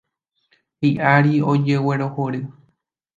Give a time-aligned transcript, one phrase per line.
[0.87, 2.41] Hi'ára ojeguerohory.